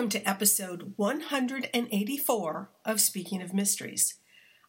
[0.00, 4.14] welcome to episode 184 of Speaking of Mysteries.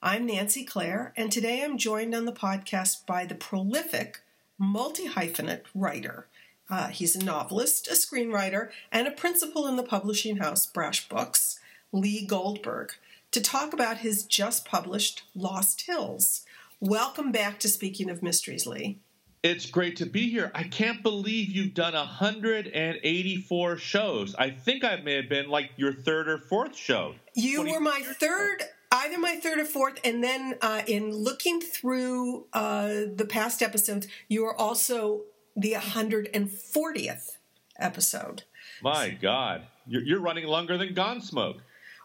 [0.04, 4.20] I'm Nancy Clare, and today I'm joined on the podcast by the prolific,
[4.58, 6.28] multi hyphenate writer.
[6.70, 11.62] Uh, he's a novelist, a screenwriter, and a principal in the publishing house Brash Books,
[11.94, 12.92] Lee Goldberg,
[13.32, 16.46] to talk about his just published Lost Hills.
[16.82, 19.00] Welcome back to Speaking of Mysteries, Lee.
[19.44, 20.52] It's great to be here.
[20.54, 24.36] I can't believe you've done 184 shows.
[24.36, 27.16] I think I may have been like your third or fourth show.
[27.34, 32.46] You were my third, either my third or fourth, and then uh, in looking through
[32.54, 35.22] uh, the past episodes, you are also
[35.56, 37.38] the 140th
[37.80, 38.44] episode.
[38.84, 41.62] My God, you're, you're running longer than Gunsmoke.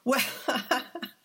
[0.06, 0.24] Well,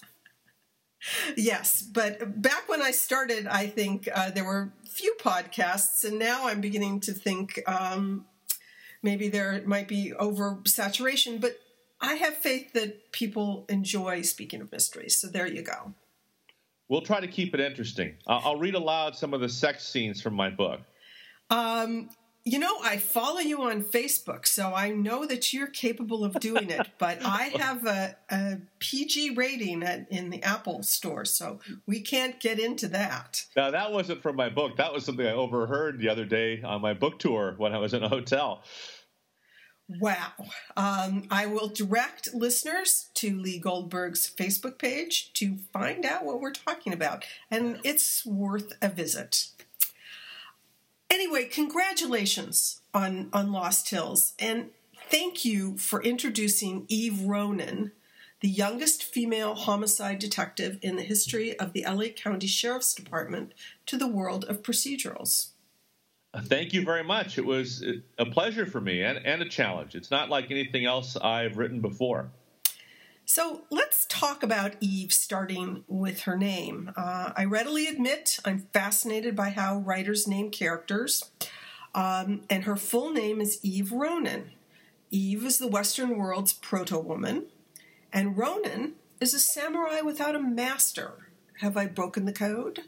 [1.35, 6.47] yes, but back when I started, I think uh, there were few podcasts, and now
[6.47, 8.25] I'm beginning to think um,
[9.01, 11.39] maybe there might be oversaturation.
[11.39, 11.59] But
[11.99, 15.17] I have faith that people enjoy speaking of mysteries.
[15.17, 15.93] So there you go.
[16.89, 18.15] We'll try to keep it interesting.
[18.27, 20.81] I'll read aloud some of the sex scenes from my book.
[21.49, 22.09] Um,
[22.43, 26.69] you know, I follow you on Facebook, so I know that you're capable of doing
[26.69, 26.87] it.
[26.97, 32.39] But I have a, a PG rating at, in the Apple store, so we can't
[32.39, 33.43] get into that.
[33.55, 34.77] Now, that wasn't from my book.
[34.77, 37.95] That was something I overheard the other day on my book tour when I was
[37.95, 38.63] in a hotel.
[39.99, 40.31] Wow.
[40.77, 46.51] Um, I will direct listeners to Lee Goldberg's Facebook page to find out what we're
[46.51, 49.47] talking about, and it's worth a visit.
[51.21, 54.71] Anyway, congratulations on, on Lost Hills, and
[55.07, 57.91] thank you for introducing Eve Ronin,
[58.39, 63.53] the youngest female homicide detective in the history of the LA County Sheriff's Department,
[63.85, 65.49] to the world of procedurals.
[66.35, 67.37] Thank you very much.
[67.37, 67.85] It was
[68.17, 69.93] a pleasure for me and, and a challenge.
[69.93, 72.31] It's not like anything else I've written before.
[73.33, 76.91] So let's talk about Eve, starting with her name.
[76.97, 81.31] Uh, I readily admit I'm fascinated by how writers name characters,
[81.95, 84.51] um, and her full name is Eve Ronin.
[85.11, 87.45] Eve is the Western world's proto woman,
[88.11, 91.29] and Ronin is a samurai without a master.
[91.61, 92.81] Have I broken the code?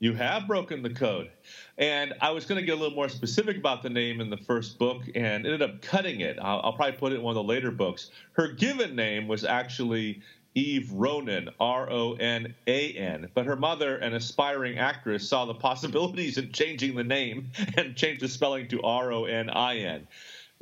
[0.00, 1.30] You have broken the code.
[1.76, 4.38] And I was going to get a little more specific about the name in the
[4.38, 6.38] first book and ended up cutting it.
[6.40, 8.10] I'll, I'll, probably put it in one of the later books.
[8.32, 10.22] Her given name was actually
[10.54, 13.28] Eve Ronan, R O N A N.
[13.34, 18.22] But her mother, an aspiring actress, saw the possibilities in changing the name and changed
[18.22, 20.08] the spelling to R O N I N.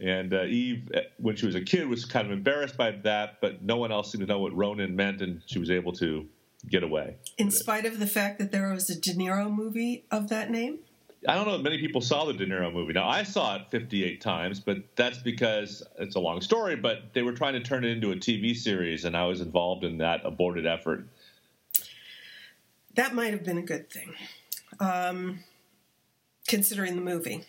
[0.00, 3.40] And uh, Eve, uh, when she was a kid, was kind of embarrassed by that,
[3.40, 6.26] but no one else seemed to know what Ronin meant, and she was able to
[6.66, 7.16] get away.
[7.36, 10.78] In spite of the fact that there was a De Niro movie of that name?
[11.26, 12.92] I don't know if many people saw the De Niro movie.
[12.92, 17.22] Now, I saw it 58 times, but that's because it's a long story, but they
[17.22, 20.20] were trying to turn it into a TV series, and I was involved in that
[20.24, 21.08] aborted effort.
[22.94, 24.14] That might have been a good thing,
[24.78, 25.40] um,
[26.46, 27.44] considering the movie.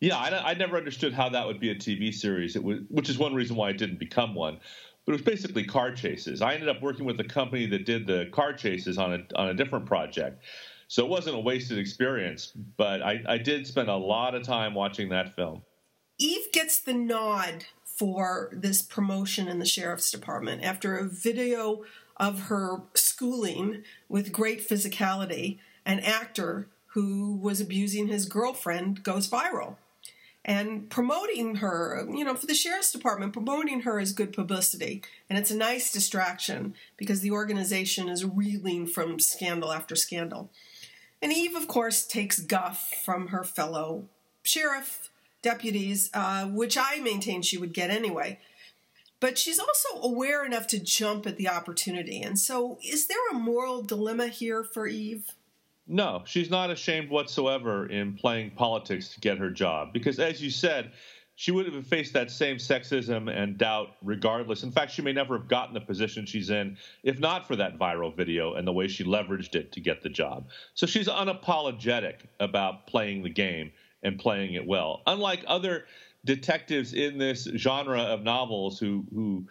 [0.00, 3.10] Yeah, I, I, never understood how that would be a TV series, It was, which
[3.10, 4.58] is one reason why it didn't become one
[5.10, 6.40] but it was basically car chases.
[6.40, 9.48] I ended up working with a company that did the car chases on a on
[9.48, 10.44] a different project,
[10.86, 12.52] so it wasn't a wasted experience.
[12.76, 15.62] But I, I did spend a lot of time watching that film.
[16.18, 21.82] Eve gets the nod for this promotion in the sheriff's department after a video
[22.16, 25.58] of her schooling with great physicality.
[25.84, 29.76] An actor who was abusing his girlfriend goes viral
[30.44, 35.02] and promoting her, you know, for the sheriff's department, promoting her is good publicity.
[35.28, 40.50] And it's a nice distraction because the organization is reeling from scandal after scandal.
[41.20, 44.06] And Eve, of course, takes guff from her fellow
[44.42, 45.10] sheriff
[45.42, 48.38] deputies, uh, which I maintain she would get anyway.
[49.20, 52.22] But she's also aware enough to jump at the opportunity.
[52.22, 55.32] And so, is there a moral dilemma here for Eve?
[55.90, 59.92] No, she's not ashamed whatsoever in playing politics to get her job.
[59.92, 60.92] Because, as you said,
[61.34, 64.62] she would have faced that same sexism and doubt regardless.
[64.62, 67.76] In fact, she may never have gotten the position she's in if not for that
[67.76, 70.48] viral video and the way she leveraged it to get the job.
[70.74, 73.72] So she's unapologetic about playing the game
[74.04, 75.02] and playing it well.
[75.08, 75.86] Unlike other
[76.24, 79.46] detectives in this genre of novels who who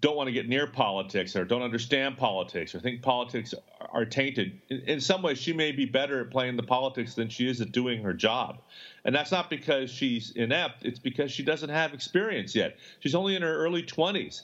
[0.00, 3.54] don't want to get near politics or don't understand politics or think politics
[3.90, 4.60] are tainted.
[4.68, 7.60] In, in, some ways, she may be better at playing the politics than she is
[7.60, 8.60] at doing her job.
[9.04, 12.78] And that's not because she's inept, it's because she doesn't have experience yet.
[13.00, 14.42] She's only in her early 20s.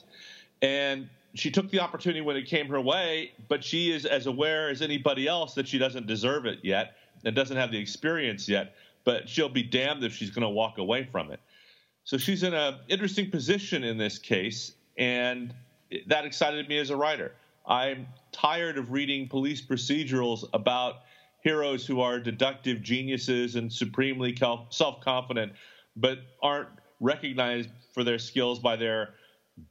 [0.61, 4.69] And she took the opportunity when it came her way, but she is as aware
[4.69, 8.75] as anybody else that she doesn't deserve it yet and doesn't have the experience yet.
[9.03, 11.39] But she'll be damned if she's going to walk away from it.
[12.03, 15.53] So she's in an interesting position in this case and
[16.07, 17.33] that excited me as a writer.
[17.65, 21.01] I'm tired of reading police procedurals about
[21.43, 24.35] heroes who are deductive geniuses and supremely
[24.69, 25.53] self confident,
[25.95, 29.15] but aren't recognized for their skills by their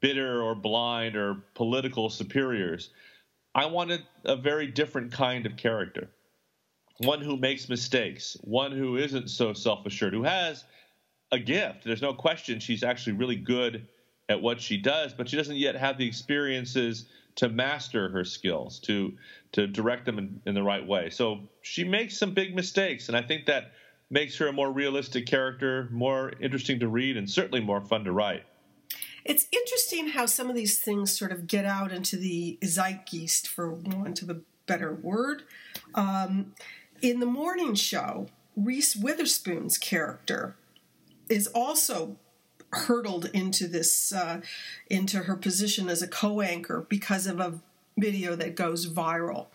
[0.00, 2.90] bitter or blind or political superiors.
[3.54, 6.10] I wanted a very different kind of character.
[6.98, 10.64] One who makes mistakes, one who isn't so self assured, who has
[11.32, 11.84] a gift.
[11.84, 13.86] There's no question she's actually really good
[14.30, 18.78] at what she does, but she doesn't yet have the experiences to master her skills,
[18.78, 19.12] to
[19.52, 21.10] to direct them in, in the right way.
[21.10, 23.72] So she makes some big mistakes, and I think that
[24.08, 28.12] makes her a more realistic character, more interesting to read, and certainly more fun to
[28.12, 28.44] write.
[29.24, 33.72] It's interesting how some of these things sort of get out into the zeitgeist, for
[33.72, 35.42] want of a better word.
[35.94, 36.54] Um,
[37.02, 40.56] in the morning show, Reese Witherspoon's character
[41.28, 42.16] is also
[42.72, 44.40] hurtled into this uh,
[44.88, 47.60] into her position as a co-anchor because of a
[47.98, 49.46] video that goes viral.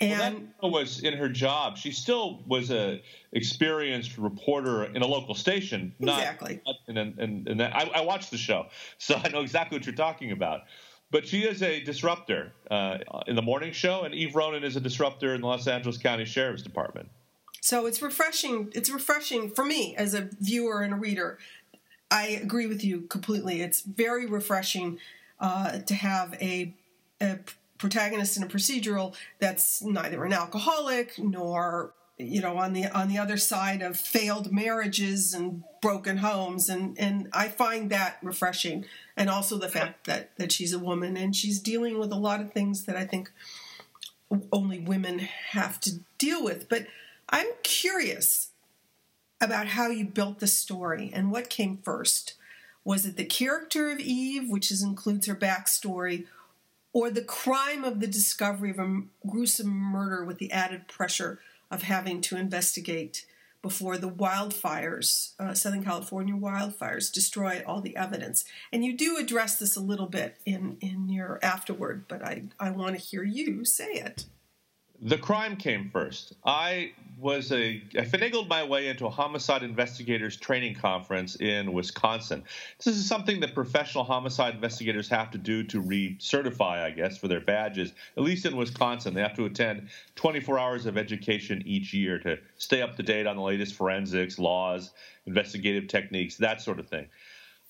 [0.00, 1.76] And well, that was in her job.
[1.76, 3.02] She still was a
[3.32, 5.94] experienced reporter in a local station.
[6.00, 6.60] Exactly.
[6.66, 8.66] Not, and, and, and I, I, watched the show,
[8.98, 10.62] so I know exactly what you're talking about.
[11.10, 14.80] But she is a disruptor uh, in the morning show, and Eve Ronin is a
[14.80, 17.10] disruptor in the Los Angeles County Sheriff's Department.
[17.60, 18.70] So it's refreshing.
[18.74, 21.38] It's refreshing for me as a viewer and a reader.
[22.10, 23.62] I agree with you completely.
[23.62, 24.98] It's very refreshing
[25.38, 26.74] uh, to have a,
[27.20, 27.38] a
[27.78, 33.16] protagonist in a procedural that's neither an alcoholic nor you know on the on the
[33.16, 36.68] other side of failed marriages and broken homes.
[36.68, 38.84] And and I find that refreshing.
[39.16, 42.40] And also the fact that that she's a woman and she's dealing with a lot
[42.40, 43.30] of things that I think
[44.52, 46.68] only women have to deal with.
[46.68, 46.86] But
[47.28, 48.49] I'm curious
[49.40, 52.34] about how you built the story and what came first
[52.84, 56.26] was it the character of Eve which is, includes her backstory
[56.92, 61.38] or the crime of the discovery of a gruesome murder with the added pressure
[61.70, 63.26] of having to investigate
[63.62, 68.44] before the wildfires, uh, Southern California wildfires, destroy all the evidence.
[68.72, 72.70] And you do address this a little bit in, in your afterword, but I, I
[72.70, 74.24] want to hear you say it.
[75.02, 76.34] The crime came first.
[76.44, 82.44] I was a I finagled my way into a homicide investigators training conference in Wisconsin.
[82.76, 87.28] This is something that professional homicide investigators have to do to recertify, I guess, for
[87.28, 87.92] their badges.
[88.18, 92.38] At least in Wisconsin, they have to attend 24 hours of education each year to
[92.58, 94.92] stay up to date on the latest forensics, laws,
[95.24, 97.08] investigative techniques, that sort of thing.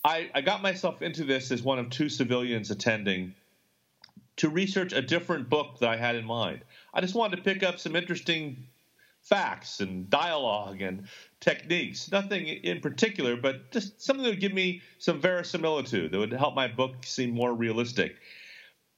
[0.04, 3.34] I, I got myself into this as one of two civilians attending
[4.36, 6.62] to research a different book that I had in mind.
[6.92, 8.66] I just wanted to pick up some interesting
[9.22, 11.06] facts and dialogue and
[11.40, 12.10] techniques.
[12.10, 16.54] Nothing in particular, but just something that would give me some verisimilitude that would help
[16.54, 18.16] my book seem more realistic.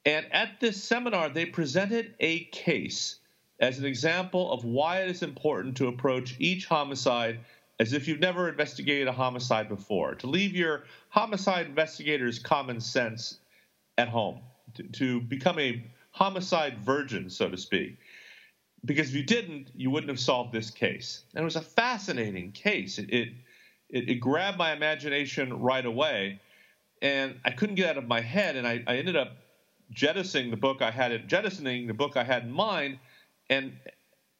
[0.05, 3.19] And at this seminar, they presented a case
[3.61, 7.39] as an example of why it is important to approach each homicide
[7.79, 13.39] as if you've never investigated a homicide before, to leave your homicide investigator's common sense
[13.99, 14.41] at home,
[14.75, 17.99] to, to become a homicide virgin, so to speak.
[18.85, 21.25] Because if you didn't, you wouldn't have solved this case.
[21.35, 22.99] And it was a fascinating case.
[22.99, 23.29] It, it,
[23.91, 26.41] it, it grabbed my imagination right away,
[27.01, 28.57] and I couldn't get out of my head.
[28.57, 29.37] And I, I ended up
[29.91, 32.99] jettisoning the book I had jettisoning the book I had in mind,
[33.51, 33.73] and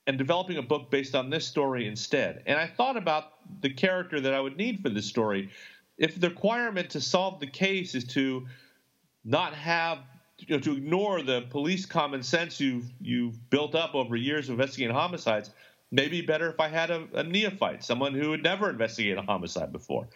[0.07, 2.43] and developing a book based on this story instead.
[2.47, 5.51] And I thought about the character that I would need for this story.
[5.99, 8.47] If the requirement to solve the case is to
[9.25, 9.99] not have
[10.47, 14.55] you know, to ignore the police common sense you've you've built up over years of
[14.55, 15.51] investigating homicides,
[15.91, 19.73] maybe better if I had a, a neophyte, someone who had never investigated a homicide
[19.73, 20.09] before.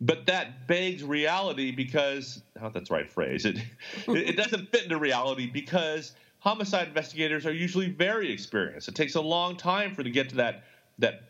[0.00, 3.44] But that begs reality because oh, that's the right phrase.
[3.46, 3.58] It
[4.06, 8.88] it doesn't fit into reality because homicide investigators are usually very experienced.
[8.88, 10.64] It takes a long time for to get to that
[10.98, 11.22] that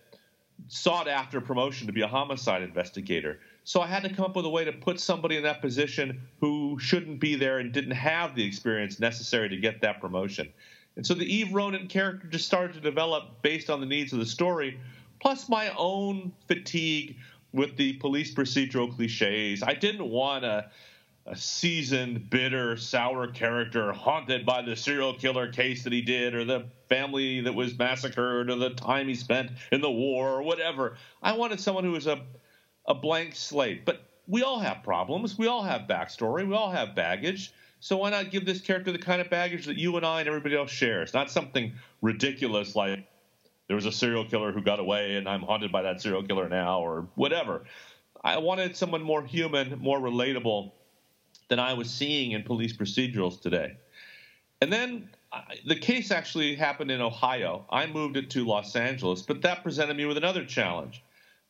[0.67, 3.41] sought after promotion to be a homicide investigator.
[3.69, 6.23] So I had to come up with a way to put somebody in that position
[6.41, 10.49] who shouldn't be there and didn't have the experience necessary to get that promotion.
[10.97, 14.21] And so the Eve Ronin character just started to develop based on the needs of
[14.21, 14.81] the story,
[15.21, 17.17] plus my own fatigue
[17.53, 19.63] with the police procedural cliches.
[19.63, 20.71] I didn't want a,
[21.27, 26.47] a seasoned, bitter, sour character haunted by the serial killer case that he did, or
[26.47, 30.97] the family that was massacred, or the time he spent in the war, or whatever.
[31.23, 32.23] I wanted someone who was a
[32.89, 33.85] a blank slate.
[33.85, 35.39] But we all have problems.
[35.39, 36.49] We all have backstory.
[36.49, 37.53] We all have baggage.
[37.81, 40.29] So why not give this character the kind of baggage that you and I and
[40.29, 41.15] everybody else shares?
[41.15, 43.07] Not something ridiculous like
[43.69, 46.49] there was a serial killer who got away and I'm haunted by that serial killer
[46.49, 47.65] now or whatever.
[48.25, 50.73] I wanted someone more human, more relatable.
[51.49, 53.77] than I was seeing in police procedurals today.
[54.61, 57.67] And then uh, the case actually happened in Ohio.
[57.71, 61.03] I moved it to Los Angeles, but that presented me with another challenge.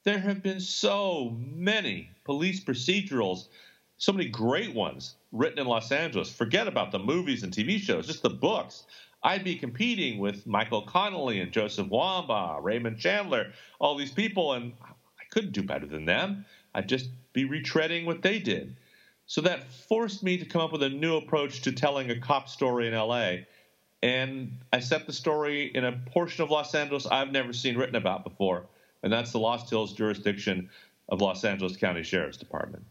[0.09, 3.49] There have been so many police procedurals,
[3.99, 6.33] so many great ones written in Los Angeles.
[6.33, 8.85] Forget about the movies and TV shows, just the books.
[9.23, 14.73] I'd be competing with Michael Connelly and Joseph Wambaugh, Raymond Chandler, all these people, and
[14.83, 16.47] I couldn't do better than them.
[16.75, 18.79] I'd just be retreading what they did.
[19.27, 22.49] So that forced me to come up with a new approach to telling a cop
[22.49, 23.41] story in LA.
[24.03, 27.97] And I set the story in a portion of Los Angeles I've never seen written
[27.97, 28.65] about before,
[29.03, 30.69] and that's the Lost Hills jurisdiction
[31.09, 32.85] of Los Angeles County Sheriff's Department.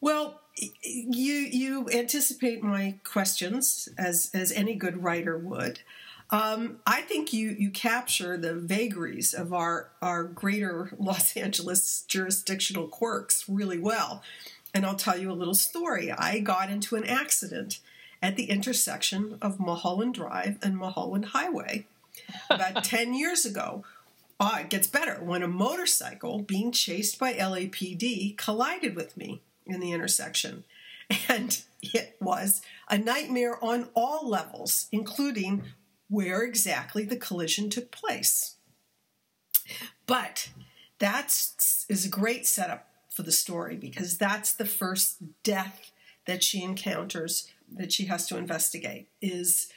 [0.00, 5.80] Well, you you anticipate my questions as as any good writer would.
[6.30, 12.86] Um, I think you you capture the vagaries of our our greater Los Angeles jurisdictional
[12.86, 14.22] quirks really well.
[14.74, 16.12] And I'll tell you a little story.
[16.12, 17.80] I got into an accident
[18.22, 21.86] at the intersection of Mulholland Drive and Mulholland Highway
[22.50, 23.84] about 10 years ago.
[24.40, 29.80] Ah, it gets better when a motorcycle being chased by LAPD collided with me in
[29.80, 30.64] the intersection.
[31.26, 35.64] And it was a nightmare on all levels, including
[36.10, 38.56] where exactly the collision took place.
[40.06, 40.50] But
[40.98, 41.28] that
[41.88, 45.90] is a great setup for the story because that's the first death
[46.26, 49.68] that she encounters that she has to investigate is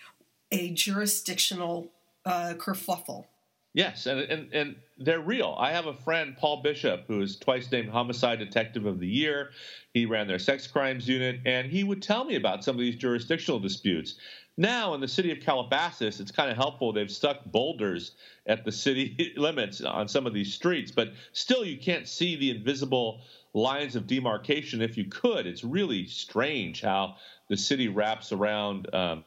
[0.52, 1.92] a jurisdictional
[2.26, 3.26] uh, kerfuffle.
[3.74, 5.56] Yes, and, and and they're real.
[5.58, 9.52] I have a friend, Paul Bishop, who is twice named Homicide Detective of the Year.
[9.94, 12.98] He ran their sex crimes unit, and he would tell me about some of these
[12.98, 14.16] jurisdictional disputes.
[14.58, 16.92] Now, in the city of Calabasas, it's kind of helpful.
[16.92, 18.12] They've stuck boulders
[18.46, 22.52] at the city limits on some of these streets, but still, you can't see the
[22.52, 23.22] invisible
[23.54, 25.48] lines of demarcation if you could.
[25.48, 27.16] It's really strange how
[27.48, 29.24] the city wraps around um,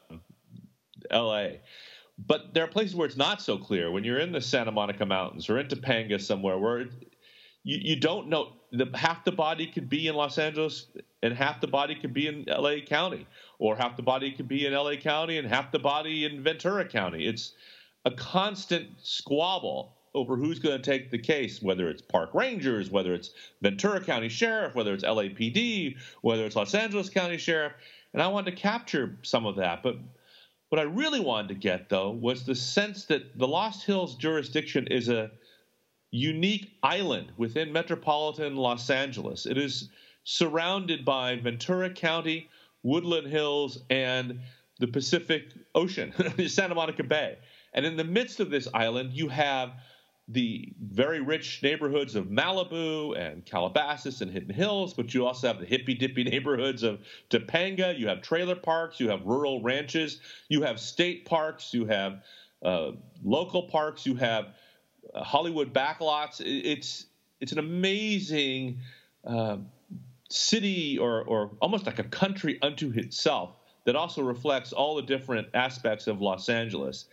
[1.09, 1.61] L.A.
[2.17, 3.91] But there are places where it's not so clear.
[3.91, 6.81] When you're in the Santa Monica Mountains or in Topanga somewhere, where
[7.63, 10.87] you, you don't know the, half the body could be in Los Angeles
[11.23, 13.27] and half the body could be in LA County,
[13.59, 16.87] or half the body could be in LA County and half the body in Ventura
[16.87, 17.27] County.
[17.27, 17.53] It's
[18.05, 23.13] a constant squabble over who's going to take the case, whether it's park rangers, whether
[23.13, 23.31] it's
[23.61, 27.73] Ventura County Sheriff, whether it's LAPD, whether it's Los Angeles County Sheriff.
[28.13, 29.83] And I wanted to capture some of that.
[29.83, 29.97] But
[30.69, 34.87] what I really wanted to get, though, was the sense that the Lost Hills jurisdiction
[34.87, 35.31] is a
[36.11, 39.45] unique island within metropolitan Los Angeles.
[39.45, 39.89] It is
[40.23, 42.49] surrounded by Ventura County,
[42.83, 44.39] Woodland Hills, and
[44.79, 46.13] the Pacific Ocean,
[46.47, 47.37] Santa Monica Bay.
[47.73, 49.73] And in the midst of this island, you have
[50.27, 55.59] the very rich neighborhoods of Malibu and Calabasas and Hidden Hills, but you also have
[55.59, 57.97] the hippy dippy neighborhoods of Topanga.
[57.97, 62.23] You have trailer parks, you have rural ranches, you have state parks, you have
[62.63, 62.91] uh,
[63.23, 64.47] local parks, you have
[65.13, 66.41] uh, Hollywood backlots.
[66.43, 67.05] It's
[67.39, 68.79] it's an amazing
[69.23, 69.57] uh,
[70.29, 75.49] city or or almost like a country unto itself that also reflects all the different
[75.53, 77.05] aspects of Los Angeles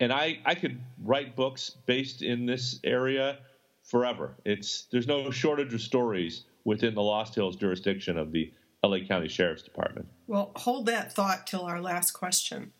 [0.00, 3.38] and I I could write books based in this area
[3.82, 4.34] forever.
[4.44, 8.52] It's there's no shortage of stories within the Lost Hills jurisdiction of the
[8.84, 10.06] LA County Sheriff's Department.
[10.26, 12.72] Well, hold that thought till our last question.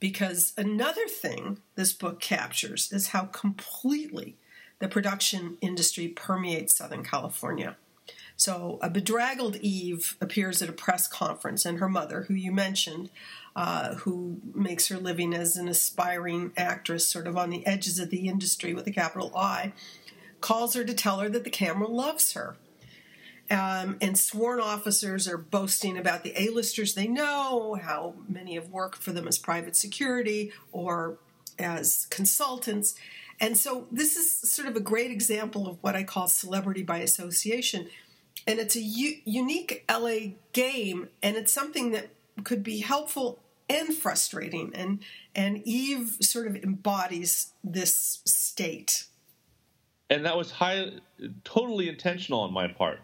[0.00, 4.36] Because another thing this book captures is how completely
[4.80, 7.76] the production industry permeates Southern California.
[8.36, 13.10] So, a bedraggled Eve appears at a press conference, and her mother, who you mentioned,
[13.54, 18.10] uh, who makes her living as an aspiring actress, sort of on the edges of
[18.10, 19.72] the industry with a capital I,
[20.40, 22.56] calls her to tell her that the camera loves her.
[23.50, 29.02] Um, and sworn officers are boasting about the A-listers they know, how many have worked
[29.02, 31.18] for them as private security or
[31.58, 32.94] as consultants.
[33.40, 36.98] And so this is sort of a great example of what I call celebrity by
[36.98, 37.88] association.
[38.46, 42.08] And it's a u- unique LA game, and it's something that
[42.44, 45.00] could be helpful and frustrating and
[45.34, 49.06] and Eve sort of embodies this state.
[50.10, 50.90] And that was high
[51.44, 53.00] totally intentional on my part.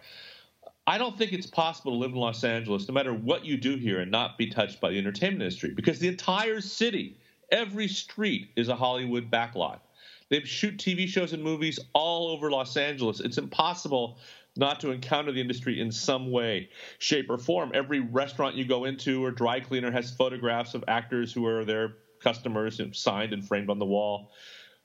[0.86, 3.76] I don't think it's possible to live in Los Angeles no matter what you do
[3.76, 7.16] here and not be touched by the entertainment industry because the entire city
[7.50, 9.80] every street is a Hollywood backlot.
[10.28, 13.20] They shoot TV shows and movies all over Los Angeles.
[13.20, 14.18] It's impossible
[14.58, 17.70] not to encounter the industry in some way, shape, or form.
[17.74, 21.94] Every restaurant you go into or dry cleaner has photographs of actors who are their
[22.20, 24.32] customers signed and framed on the wall.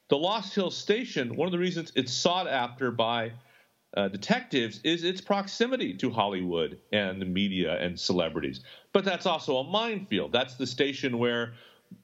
[0.09, 3.31] The Lost Hills Station, one of the reasons it's sought after by
[3.95, 8.61] uh, detectives is its proximity to Hollywood and the media and celebrities.
[8.91, 10.31] But that's also a minefield.
[10.31, 11.53] That's the station where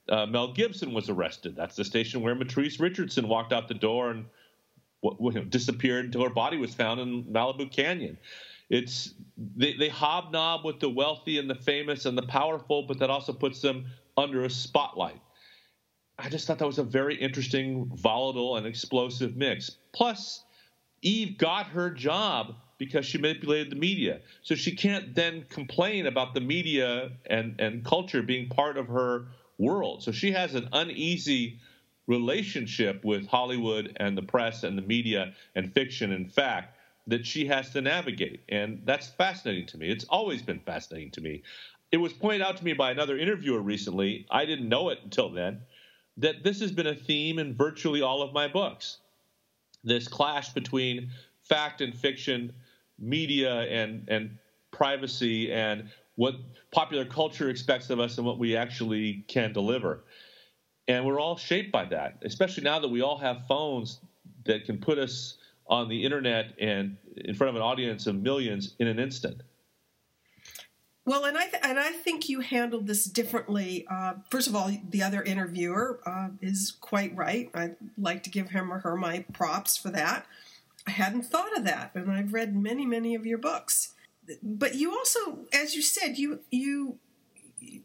[0.07, 1.55] uh, Mel Gibson was arrested.
[1.55, 4.25] That's the station where Mitrice Richardson walked out the door and
[5.03, 8.17] w- w- disappeared until her body was found in Malibu Canyon.
[8.69, 13.09] It's they, they hobnob with the wealthy and the famous and the powerful, but that
[13.09, 13.87] also puts them
[14.17, 15.21] under a spotlight.
[16.19, 19.71] I just thought that was a very interesting, volatile, and explosive mix.
[19.93, 20.43] Plus,
[21.01, 24.19] Eve got her job because she manipulated the media.
[24.41, 29.27] So she can't then complain about the media and, and culture being part of her
[29.57, 30.03] world.
[30.03, 31.59] So she has an uneasy
[32.09, 36.75] relationship with Hollywood and the press and the media and fiction and fact
[37.05, 38.41] that she has to navigate.
[38.49, 39.89] And that's fascinating to me.
[39.89, 41.43] It's always been fascinating to me.
[41.91, 44.25] It was pointed out to me by another interviewer recently.
[44.31, 45.61] I didn't know it until then
[46.17, 48.97] that this has been a theme in virtually all of my books.
[49.83, 51.11] This clash between
[51.43, 52.53] fact and fiction,
[52.97, 54.37] media and and
[54.71, 56.35] privacy and what
[56.71, 60.03] popular culture expects of us and what we actually can deliver.
[60.89, 64.01] And we're all shaped by that, especially now that we all have phones
[64.45, 68.73] that can put us on the internet and in front of an audience of millions
[68.79, 69.43] in an instant.
[71.05, 73.85] Well, and I th- and I think you handled this differently.
[73.89, 77.49] Uh, first of all, the other interviewer uh, is quite right.
[77.53, 80.25] I'd like to give him or her my props for that.
[80.87, 83.93] I hadn't thought of that, and I've read many, many of your books.
[84.41, 86.97] But you also, as you said, you you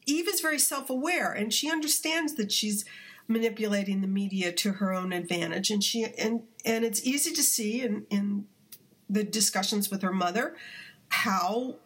[0.07, 2.85] Eve is very self-aware, and she understands that she's
[3.27, 7.83] manipulating the media to her own advantage, and she and and it's easy to see
[7.83, 8.47] in in
[9.09, 10.57] the discussions with her mother
[11.09, 11.77] how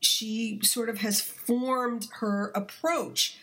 [0.00, 3.38] she sort of has formed her approach.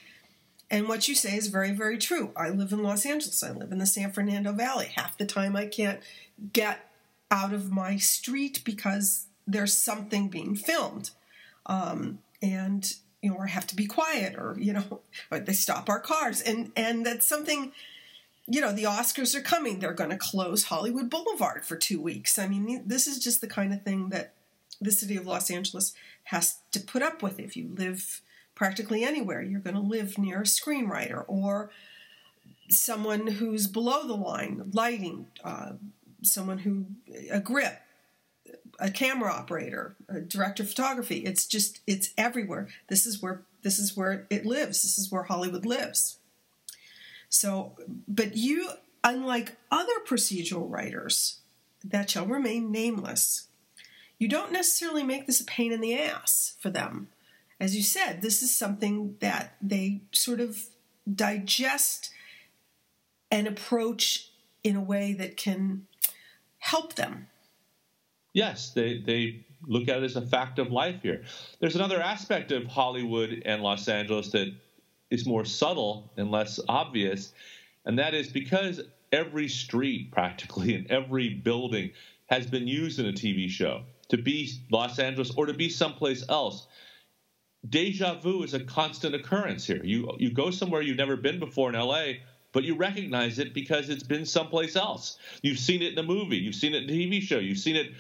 [0.69, 2.31] And what you say is very, very true.
[2.38, 3.43] I live in Los Angeles.
[3.43, 4.89] I live in the San Fernando Valley.
[4.95, 6.00] Half the time I can't
[6.53, 6.89] get
[7.29, 11.11] out of my street because there's something being filmed.
[11.65, 15.90] Um, and you know, or have to be quiet, or you know, or they stop
[15.90, 17.72] our cars, and and that's something.
[18.48, 19.79] You know, the Oscars are coming.
[19.79, 22.40] They're going to close Hollywood Boulevard for two weeks.
[22.40, 24.34] I mean, this is just the kind of thing that
[24.81, 27.40] the city of Los Angeles has to put up with.
[27.40, 28.22] If you live
[28.55, 31.70] practically anywhere, you're going to live near a screenwriter or
[32.70, 35.74] someone who's below the line, lighting, uh,
[36.24, 36.86] someone who
[37.29, 37.79] a grip,
[38.79, 41.20] a camera operator, a director of photography.
[41.20, 42.68] It's just it's everywhere.
[42.87, 44.81] This is where this is where it lives.
[44.81, 46.18] This is where Hollywood lives.
[47.29, 48.70] So, but you,
[49.03, 51.40] unlike other procedural writers
[51.83, 53.48] that shall remain nameless,
[54.18, 57.07] you don't necessarily make this a pain in the ass for them.
[57.59, 60.64] As you said, this is something that they sort of
[61.11, 62.11] digest
[63.31, 64.31] and approach
[64.64, 65.87] in a way that can
[66.59, 67.27] help them.
[68.33, 71.24] Yes, they, they look at it as a fact of life here.
[71.59, 74.53] There's another aspect of Hollywood and Los Angeles that
[75.09, 77.33] is more subtle and less obvious,
[77.85, 81.91] and that is because every street practically and every building
[82.27, 86.24] has been used in a TV show to be Los Angeles or to be someplace
[86.29, 86.67] else.
[87.70, 89.81] Deja vu is a constant occurrence here.
[89.83, 92.13] You you go somewhere you've never been before in LA,
[92.53, 95.20] but you recognize it because it's been someplace else.
[95.41, 97.75] You've seen it in a movie, you've seen it in a TV show, you've seen
[97.75, 97.91] it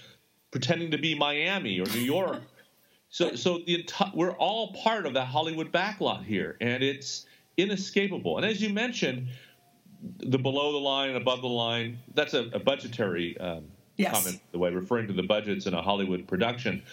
[0.51, 2.41] pretending to be Miami or New York.
[3.09, 7.25] so so the enti- we're all part of that Hollywood backlot here, and it's
[7.57, 8.37] inescapable.
[8.37, 9.27] And as you mentioned,
[10.19, 13.65] the below the line and above the line, that's a, a budgetary um,
[13.97, 14.13] yes.
[14.13, 16.83] comment, the way referring to the budgets in a Hollywood production.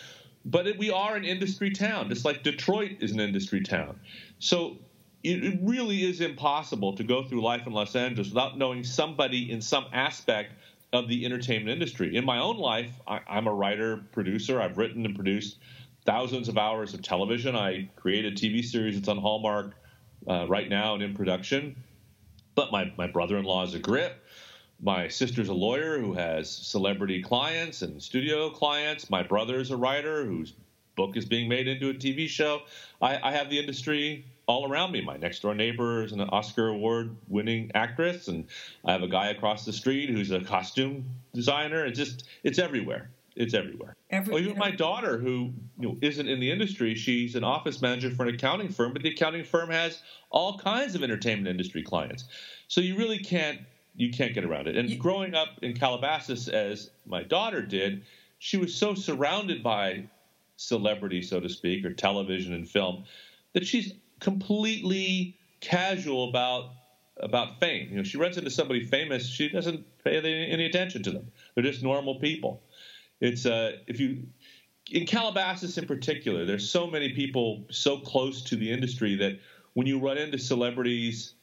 [0.44, 3.99] But it, we are an industry town, just like Detroit is an industry town.
[4.38, 4.77] So
[5.23, 9.51] it, it really is impossible to go through life in Los Angeles without knowing somebody
[9.51, 10.53] in some aspect
[10.92, 12.16] of the entertainment industry.
[12.16, 14.61] In my own life, I, am a writer, producer.
[14.61, 15.59] I've written and produced
[16.07, 17.55] thousands of hours of television.
[17.55, 19.74] I created a TV series that's on Hallmark
[20.27, 21.77] uh, right now and in production.
[22.55, 24.24] But my, my brother in law is a grip.
[24.81, 29.11] My sister's a lawyer who has celebrity clients and studio clients.
[29.11, 30.55] My brother is a writer whose
[30.96, 32.62] book is being made into a TV show.
[33.03, 35.03] I, I have the industry all around me.
[35.03, 38.47] My next door neighbor is an Oscar award winning actress, and
[38.85, 41.85] I have a guy across the street who's a costume designer.
[41.85, 43.11] It's just it's everywhere.
[43.37, 43.95] It's everywhere.
[44.11, 47.81] Every, oh, even my daughter, who you know, isn't in the industry, she's an office
[47.81, 51.83] manager for an accounting firm, but the accounting firm has all kinds of entertainment industry
[51.85, 52.25] clients.
[52.67, 53.61] So you really can't
[53.95, 54.77] you can't get around it.
[54.77, 58.03] And you, growing up in Calabasas, as my daughter did,
[58.39, 60.05] she was so surrounded by
[60.57, 63.05] celebrity, so to speak, or television and film,
[63.55, 66.72] that she's completely casual about
[67.20, 67.88] about fame.
[67.90, 71.33] You know, she runs into somebody famous, she doesn't pay any, any attention to them.
[71.54, 72.62] They're just normal people.
[73.20, 74.26] It's uh, if you
[74.90, 79.38] in Calabasas in particular, there's so many people so close to the industry that
[79.74, 81.35] when you run into celebrities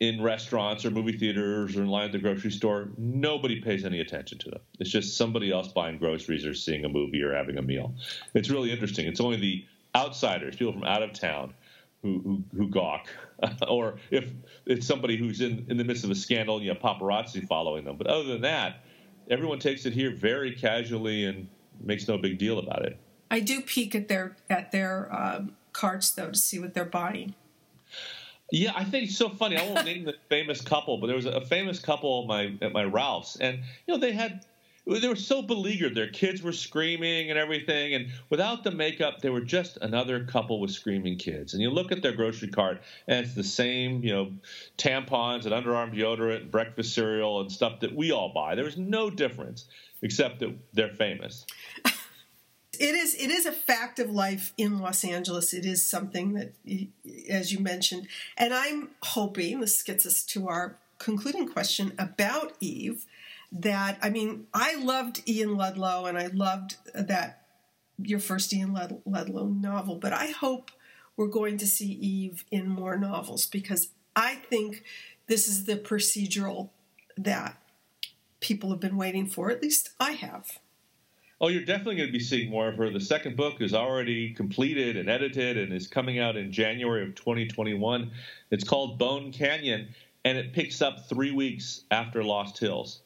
[0.00, 4.00] in restaurants or movie theaters or in line at the grocery store, nobody pays any
[4.00, 4.60] attention to them.
[4.80, 7.94] It's just somebody else buying groceries or seeing a movie or having a meal.
[8.34, 9.06] It's really interesting.
[9.06, 9.64] It's only the
[9.96, 11.54] outsiders, people from out of town,
[12.04, 13.08] who who, who gawk,
[13.68, 14.26] or if
[14.66, 17.84] it's somebody who's in in the midst of a scandal and you have paparazzi following
[17.84, 17.96] them.
[17.96, 18.84] But other than that,
[19.28, 21.48] everyone takes it here very casually and
[21.80, 22.98] makes no big deal about it.
[23.30, 27.34] I do peek at their at their um, carts though to see what they're buying.
[28.52, 29.56] Yeah, I think it's so funny.
[29.56, 32.72] I won't name the famous couple, but there was a famous couple at my at
[32.72, 34.44] my Ralph's, and you know they had
[34.86, 35.94] they were so beleaguered.
[35.94, 40.60] Their kids were screaming and everything, and without the makeup, they were just another couple
[40.60, 41.54] with screaming kids.
[41.54, 44.32] And you look at their grocery cart, and it's the same, you know,
[44.76, 48.54] tampons and underarm deodorant, and breakfast cereal, and stuff that we all buy.
[48.54, 49.66] There was no difference,
[50.02, 51.46] except that they're famous.
[52.80, 55.54] It is it is a fact of life in Los Angeles.
[55.54, 56.54] It is something that,
[57.28, 63.06] as you mentioned, and I'm hoping this gets us to our concluding question about Eve.
[63.54, 67.46] That I mean, I loved Ian Ludlow, and I loved that
[68.02, 68.74] your first Ian
[69.06, 69.96] Ludlow novel.
[69.96, 70.70] But I hope
[71.16, 74.82] we're going to see Eve in more novels because I think
[75.28, 76.70] this is the procedural
[77.16, 77.56] that
[78.40, 79.50] people have been waiting for.
[79.50, 80.58] At least I have.
[81.40, 82.90] Oh, you're definitely going to be seeing more of her.
[82.90, 87.14] The second book is already completed and edited and is coming out in January of
[87.14, 88.10] 2021.
[88.50, 89.88] It's called Bone Canyon,
[90.24, 93.00] and it picks up three weeks after Lost Hills.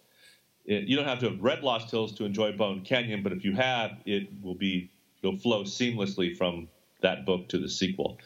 [0.68, 3.42] It, you don't have to have read Lost Hills to enjoy Bone Canyon, but if
[3.42, 4.90] you have, it will be
[5.22, 6.68] it'll flow seamlessly from
[7.00, 8.18] that book to the sequel.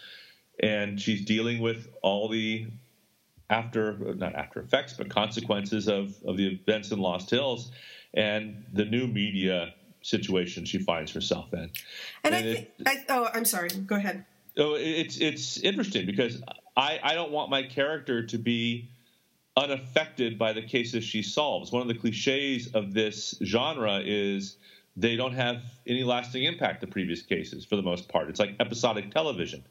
[0.61, 2.67] And she's dealing with all the
[3.49, 7.71] after not after effects, but consequences of of the events in Lost Hills
[8.13, 11.61] and the new media situation she finds herself in.
[11.61, 11.71] And,
[12.25, 13.69] and I, think, it, I, oh, I'm sorry.
[13.69, 14.25] Go ahead.
[14.59, 16.43] Oh, it's it's interesting because
[16.77, 18.91] I I don't want my character to be
[19.57, 21.73] unaffected by the cases she solves.
[21.73, 24.57] One of the cliches of this genre is
[24.97, 28.29] they don't have any lasting impact the previous cases for the most part.
[28.29, 29.65] It's like episodic television.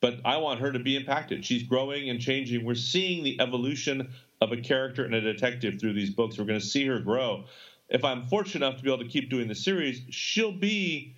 [0.00, 1.44] But I want her to be impacted.
[1.44, 2.64] She's growing and changing.
[2.64, 6.38] We're seeing the evolution of a character and a detective through these books.
[6.38, 7.46] We're going to see her grow
[7.88, 11.14] if I'm fortunate enough to be able to keep doing the series, she'll be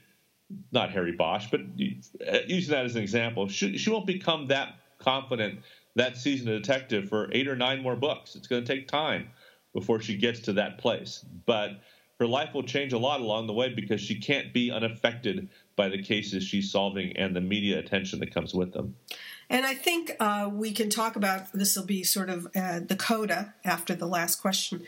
[0.73, 5.61] not Harry Bosch, but using that as an example, she, she won't become that confident,
[5.99, 8.35] that seasoned detective for eight or nine more books.
[8.35, 9.29] It's going to take time
[9.75, 11.25] before she gets to that place.
[11.45, 11.81] But
[12.19, 15.89] her life will change a lot along the way because she can't be unaffected by
[15.89, 18.97] the cases she's solving and the media attention that comes with them.
[19.51, 22.97] And I think uh, we can talk about this will be sort of uh, the
[22.97, 24.85] coda after the last question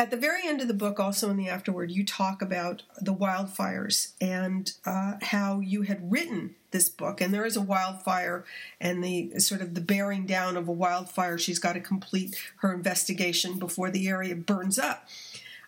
[0.00, 3.12] at the very end of the book, also in the afterword, you talk about the
[3.12, 7.20] wildfires and uh, how you had written this book.
[7.20, 8.46] And there is a wildfire
[8.80, 11.36] and the sort of the bearing down of a wildfire.
[11.36, 15.06] She's got to complete her investigation before the area burns up.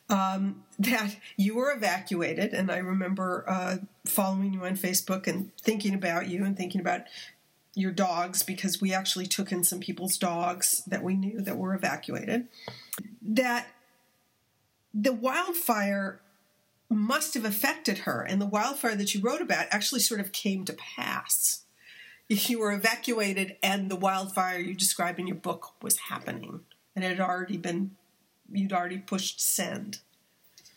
[0.08, 5.92] Um, that you were evacuated, and I remember uh, following you on Facebook and thinking
[5.92, 7.02] about you and thinking about
[7.74, 11.74] your dogs because we actually took in some people's dogs that we knew that were
[11.74, 12.48] evacuated.
[13.22, 13.66] That
[14.94, 16.20] the wildfire
[16.88, 20.64] must have affected her, and the wildfire that you wrote about actually sort of came
[20.64, 21.64] to pass.
[22.28, 26.60] You were evacuated, and the wildfire you describe in your book was happening,
[26.94, 27.92] and it had already been,
[28.50, 29.98] you'd already pushed send.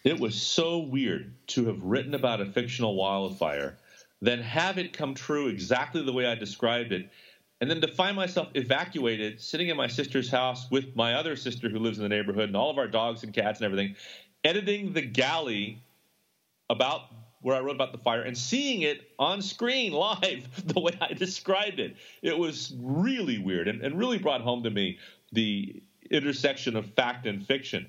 [0.04, 3.78] It was so weird to have written about a fictional wildfire,
[4.22, 7.10] then have it come true exactly the way I described it,
[7.62, 11.70] and then to find myself evacuated, sitting in my sister's house with my other sister
[11.70, 13.96] who lives in the neighborhood and all of our dogs and cats and everything,
[14.44, 15.82] editing the galley
[16.70, 17.02] about
[17.42, 21.14] where I wrote about the fire and seeing it on screen live the way I
[21.14, 21.96] described it.
[22.22, 24.98] It was really weird and, and really brought home to me
[25.32, 27.88] the intersection of fact and fiction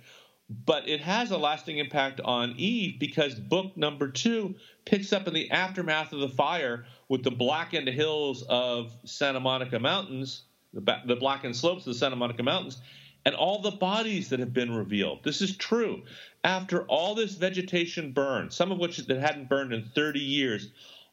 [0.48, 4.54] but it has a lasting impact on Eve because book number two
[4.84, 9.78] picks up in the aftermath of the fire with the blackened hills of Santa Monica
[9.78, 12.80] Mountains, the, the blackened slopes of the Santa Monica Mountains,
[13.24, 15.24] and all the bodies that have been revealed.
[15.24, 16.04] This is true.
[16.44, 20.70] After all this vegetation burned, some of which that hadn't burned in 30 years,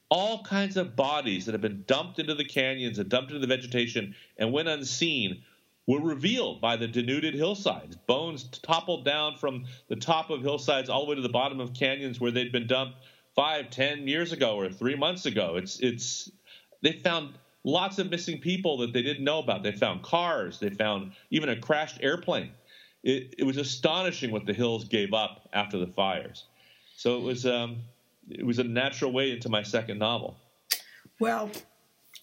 [0.10, 3.48] all kinds of bodies that have been dumped into the canyons and dumped into the
[3.48, 5.42] vegetation and went unseen
[5.88, 7.96] were revealed by the denuded hillsides.
[8.08, 11.74] Bones toppled down from the top of hillsides all the way to the bottom of
[11.74, 12.98] canyons where they'd been dumped
[13.36, 15.56] five, ten years ago or three months ago.
[15.58, 16.32] It's it's
[16.82, 19.64] they found lots of missing people that they didn't know about.
[19.64, 20.60] They found cars.
[20.60, 22.52] They found even a crashed airplane.
[23.04, 26.46] It, it was astonishing what the hills gave up after the fires.
[26.96, 27.82] So it was um,
[28.30, 30.38] it was a natural way into my second novel.
[31.20, 31.52] Well,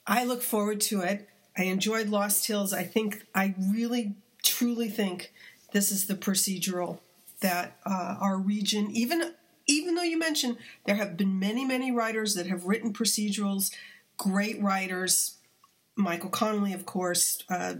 [0.07, 1.29] I look forward to it.
[1.57, 2.73] I enjoyed Lost Hills.
[2.73, 5.33] I think I really truly think
[5.73, 6.99] this is the procedural
[7.41, 9.35] that uh, our region, even
[9.67, 13.73] even though you mentioned there have been many many writers that have written procedurals,
[14.17, 15.39] great writers,
[15.97, 17.75] Michael Connelly, of course, uh,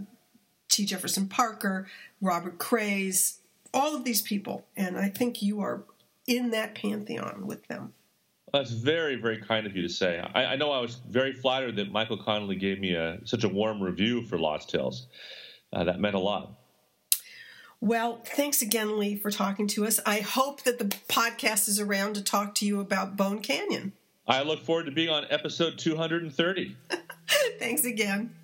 [0.69, 0.85] T.
[0.85, 1.87] Jefferson Parker,
[2.21, 3.39] Robert Crais,
[3.73, 5.83] all of these people, and I think you are
[6.27, 7.93] in that pantheon with them.
[8.53, 10.19] That's very, very kind of you to say.
[10.33, 13.49] I, I know I was very flattered that Michael Connelly gave me a, such a
[13.49, 15.07] warm review for Lost Hills.
[15.71, 16.51] Uh, that meant a lot.
[17.79, 19.99] Well, thanks again, Lee, for talking to us.
[20.05, 23.93] I hope that the podcast is around to talk to you about Bone Canyon.
[24.27, 26.75] I look forward to being on episode 230.
[27.59, 28.35] thanks again.